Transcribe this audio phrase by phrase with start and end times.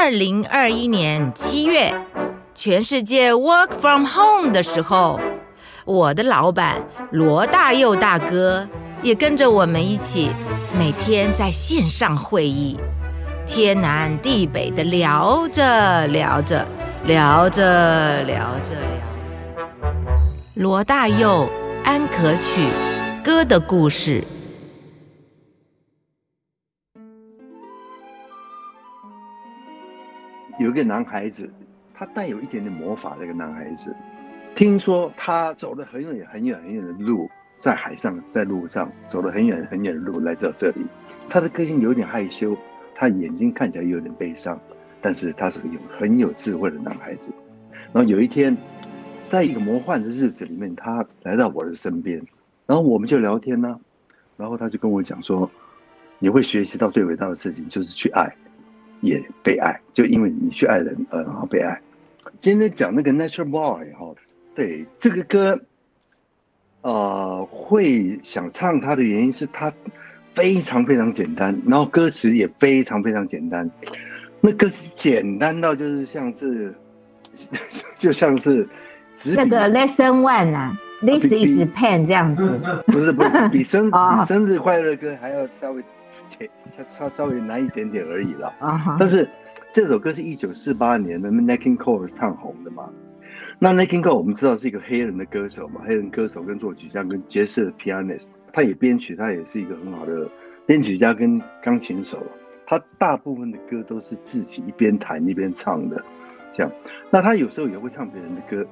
[0.00, 1.92] 二零二一年七月，
[2.54, 5.18] 全世界 work from home 的时候，
[5.84, 6.76] 我的老板
[7.10, 8.68] 罗大佑大哥
[9.02, 10.30] 也跟着我们一起，
[10.72, 12.78] 每天在线上会议，
[13.44, 16.64] 天南地北的聊着聊着，
[17.04, 18.98] 聊着聊着聊
[19.56, 19.68] 着。
[20.54, 21.48] 罗大佑
[21.84, 22.68] 《安可曲》
[23.24, 24.22] 歌的故事。
[30.68, 31.48] 有一个男孩子，
[31.94, 33.96] 他带有一点点魔法的一个男孩子。
[34.54, 37.26] 听说他走了很远很远很远的路，
[37.56, 40.84] 在海上，在路上走了很远很远的路来到这里。
[41.30, 42.54] 他的个性有点害羞，
[42.94, 44.60] 他眼睛看起来有点悲伤，
[45.00, 47.32] 但是他是个有很有智慧的男孩子。
[47.94, 48.54] 然后有一天，
[49.26, 52.22] 在一个魔幻的日子里面，他来到我的身边，
[52.66, 53.80] 然后我们就聊天呢。
[54.36, 55.50] 然后他就跟我讲说
[56.20, 58.30] ：“你会学习到最伟大的事情，就是去爱。”
[59.00, 61.80] 也被爱，就因为你去爱人，呃，然后被爱。
[62.40, 64.14] 今天讲那个 Natural Boy 哈，
[64.54, 65.60] 对这个歌，
[66.82, 69.72] 呃，会想唱它的原因是它
[70.34, 73.70] 非常非常简单，然后歌词也非常非常简单。
[74.40, 76.74] 那歌词简单到就是像是，
[77.96, 78.68] 就像是
[79.34, 85.82] 那个 Lesson One 啊，This is Pen 这样子，不是不是，比生 比生日快乐歌还要稍微。
[86.76, 88.52] 它它稍微难一点点而已了，
[88.98, 89.28] 但是
[89.72, 92.88] 这首歌是一九四八年的 n a k i n Cole 唱红的嘛？
[93.58, 100.28] 那 n a k i n Cole 我们知道是一个黑人的歌手嘛，黑人歌手跟作曲家跟爵士的 pianist，他也编曲，他也是一个很好的
[100.66, 102.24] 编曲家跟钢琴手。
[102.66, 106.04] 他大部分的歌都是自己一边弹一边唱的，
[106.54, 106.70] 这样。
[107.10, 108.66] 那他有时候也会唱别人的歌。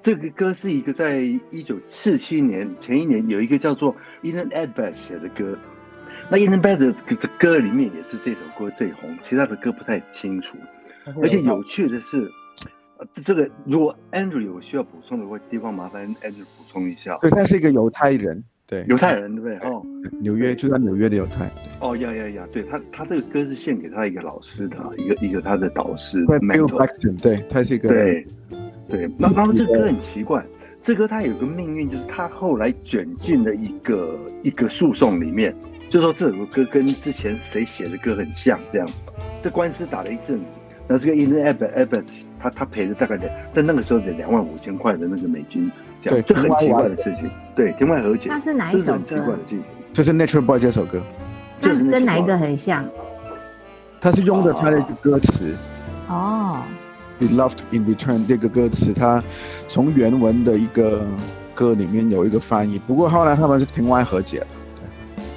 [0.00, 5.58] 这个歌是一个在一九四七年前一年有一个叫做 Ian Edbert 写的歌。
[6.30, 6.78] 那《In the Bed》
[7.18, 10.56] 的歌里面也是这首歌最红，其他的歌不太清楚。
[11.20, 12.30] 而且有趣的是，
[12.96, 17.18] 呃这个如果 Andrew 有需要补充的话，地方麻烦 Andrew 补充一下。
[17.20, 19.58] 对，他是一个犹太人，对，犹太人对不对？
[19.70, 19.84] 哦，
[20.20, 21.50] 纽约住在纽约的犹太。
[21.80, 26.24] 哦，呀呀呀，对他，他这个歌是献给他一个老师的，一个一个他的导师。
[26.24, 27.90] Bill Braxton，对，他是一个。
[27.90, 28.26] 对，
[28.88, 29.10] 对。
[29.18, 30.42] 那那么这个歌很奇怪，
[30.84, 35.56] 这歌他有个命运，就是他后来卷进了一个一个诉讼里面。
[35.88, 38.86] 就说这首歌跟之前谁写的歌很像，这样，
[39.40, 40.44] 这官司打了一阵子，
[40.86, 42.04] 那这个 In Abbott Abbott
[42.38, 49.00] 他他赔了大概的在那个时候的两万五千块的那个美金，这样，这很奇怪的事情，对，庭外和解，那是哪一首歌？
[49.06, 49.62] 这是很奇怪的事情，
[49.94, 51.02] 就是 Natural Boy 这首歌，
[51.62, 52.84] 就是跟哪一个很像？
[54.02, 55.54] 他是用的他的一个歌词，
[56.08, 56.60] 哦
[57.18, 59.22] ，Be loved in return 这个歌词，他
[59.66, 61.06] 从原文的一个
[61.54, 64.46] 歌里面有一个翻译，不过后来他们是庭外和解了。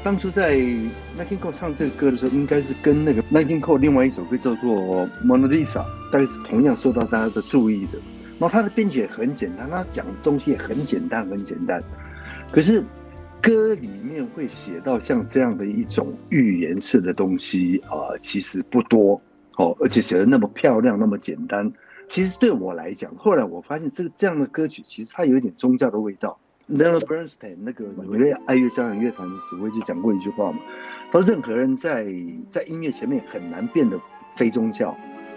[0.03, 4.71] 当初在 Nighting Cole 唱这个歌的时候，应该是跟那个 Nighting Cole 另外一首歌叫做
[5.25, 7.99] 《Mona Lisa》，大概是同样受到大家的注意的。
[8.39, 11.81] 然后他的编曲很简单，他讲的东西也很简单，很简单。
[12.51, 12.81] 可是
[13.41, 19.19] 歌里面会写到像这样的一种寓言式的东西啊，其实不多
[19.57, 21.71] 哦，而且写的那么漂亮，那么简单。
[22.07, 26.39] 其实对我来讲，后来我发现这个这样的歌曲，其实它有一点宗教的味道。
[26.69, 30.59] Leonard Bernstein 那个纽约爱乐交响乐团的指挥就讲过一句话嘛，
[31.11, 32.05] 他说任何人在
[32.49, 33.97] 在音乐前面很难变得
[34.35, 34.89] 非宗教，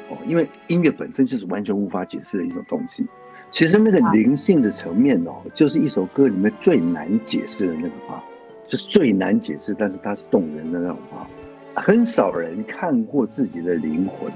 [0.09, 3.07] 哦，因为音乐本身就是完全无法解释的一种东西。
[3.53, 8.23] 其实那个灵性的层面哦，就是一首歌里面最难解释的那个话，
[8.67, 11.29] 就是最难解释，但是它是动人的那种话。
[11.75, 14.31] 很少人看过自己的灵魂，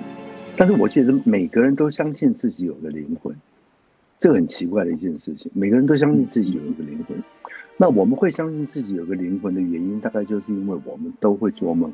[0.56, 3.34] 但是我记得每个人都相信自己有个灵魂。
[4.20, 7.22] 这很奇怪的一件事情，每个人都相信自己有一个灵魂。
[7.76, 11.92] 那我们会相信自己有个灵魂的原因，大概就是因为我们都会做梦。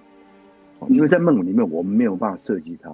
[0.89, 2.91] 因为在梦里面，我们没有办法设计它，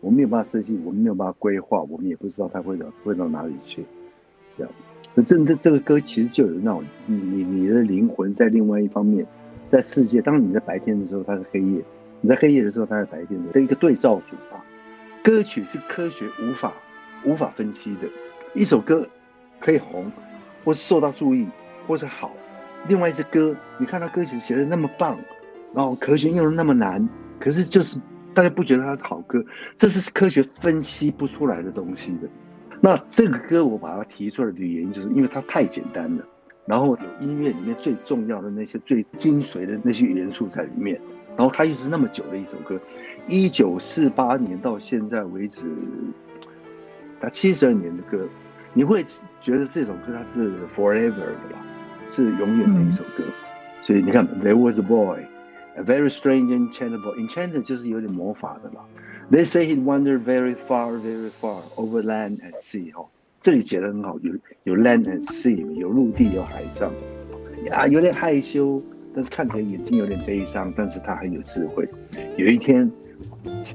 [0.00, 3.84] 我们没有办法设计，我们没有办法规划，我们也不知道它会到会到哪里去。
[4.56, 4.72] 这样，
[5.16, 9.26] 这这这个歌其实就有那种你你你的灵魂在另外一方面，
[9.72, 10.20] 在世界。
[10.20, 11.80] 当你在白天的时候，它是黑夜；
[12.20, 14.62] 你在黑夜的时候，它是白天的一个对照组啊。
[15.24, 16.72] 歌曲是科学无法
[17.24, 18.00] 无法分析的。
[18.54, 19.08] 一首歌
[19.58, 20.12] 可以红，
[20.62, 21.48] 或是受到注意，
[21.86, 22.30] 或是好；
[22.86, 25.18] 另外一首歌，你看他歌词写的那么棒，
[25.74, 27.08] 然后和弦用的那么难，
[27.40, 27.98] 可是就是
[28.34, 29.42] 大家不觉得它是好歌，
[29.74, 32.28] 这是科学分析不出来的东西的。
[32.80, 36.24] 那这个歌我把它提出来的原因，就是因为它太简单了，
[36.64, 41.00] 然后有音乐里面最重要的那些最精髓的那些元素在里面，
[41.36, 42.80] 然后它又是那么久的一首歌，
[43.26, 45.64] 一九四八年到现在为止，
[47.20, 48.26] 它七十二年的歌。
[48.74, 49.04] 你会
[49.40, 51.58] 觉得这首歌它是 forever 的吧？
[52.08, 53.24] 是永远的一首歌。
[53.82, 55.26] 所以你看，There was a boy,
[55.76, 57.14] a very strange, enchantable.
[57.16, 58.84] Enchanted 就是有点魔法的了。
[59.30, 62.92] They say he wandered very far, very far over land and sea。
[62.92, 63.08] 哈，
[63.42, 66.92] 这里写的很好，有有 land and sea，有陆地，有海上。
[67.72, 68.80] 啊，有点害羞，
[69.12, 71.88] 但是看起来眼睛有点悲伤，但是他很有智慧。
[72.36, 72.88] 有一天，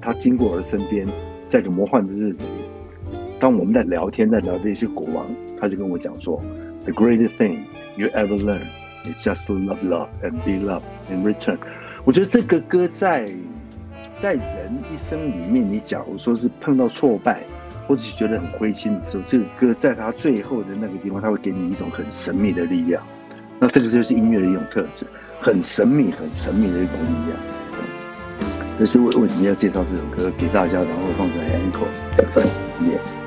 [0.01, 1.05] 他经过我的身边，
[1.49, 3.11] 在个魔幻的日子里，
[3.41, 5.25] 当我们在聊天，在聊这些国王，
[5.59, 6.41] 他就跟我讲说
[6.85, 7.59] ：“The greatest thing
[7.97, 8.63] you ever learn
[9.03, 11.57] is just to love, love and be loved in return。”
[12.05, 13.29] 我觉得这个歌在
[14.17, 17.43] 在人一生里面，你假如说是碰到挫败，
[17.87, 23.01] 或者是觉得很灰心的时候，这个歌在他最后的那个地方，他会给你一种很神秘的力量。
[23.59, 25.05] 那这个就是音乐的一种特质，
[25.41, 27.39] 很神秘、很神秘的一种力量。
[28.77, 33.26] 这是为为什么要介绍这首歌给大家，然后放在 Anchor 在专辑里面。